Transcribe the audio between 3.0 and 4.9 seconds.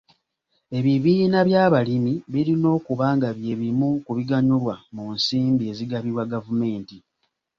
nga by'ebimu ku biganyulwa